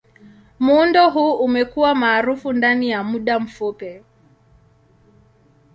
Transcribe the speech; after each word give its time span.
Muundo 0.59 1.09
huu 1.09 1.33
umekuwa 1.33 1.95
maarufu 1.95 2.53
ndani 2.53 2.89
ya 2.89 3.03
muda 3.03 3.39
mfupi. 3.39 4.01